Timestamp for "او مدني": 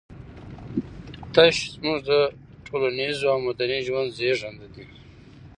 3.31-3.79